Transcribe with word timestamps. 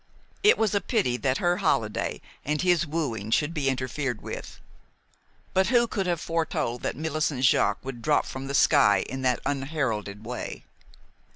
It 0.41 0.57
was 0.57 0.73
a 0.73 0.81
pity 0.81 1.15
that 1.17 1.37
her 1.37 1.57
holiday 1.57 2.21
and 2.43 2.59
his 2.59 2.87
wooing 2.87 3.29
should 3.29 3.53
be 3.53 3.69
interfered 3.69 4.19
with; 4.19 4.59
but 5.53 5.67
who 5.67 5.85
could 5.85 6.07
have 6.07 6.19
foretold 6.19 6.81
that 6.81 6.95
Millicent 6.97 7.43
Jaques 7.43 7.83
would 7.83 8.01
drop 8.01 8.25
from 8.25 8.47
the 8.47 8.55
sky 8.55 9.05
in 9.07 9.21
that 9.21 9.39
unheralded 9.45 10.25
way? 10.25 10.63